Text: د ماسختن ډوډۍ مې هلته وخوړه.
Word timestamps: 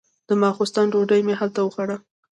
د 0.27 0.29
ماسختن 0.41 0.85
ډوډۍ 0.91 1.21
مې 1.27 1.33
هلته 1.41 1.59
وخوړه. 1.63 1.97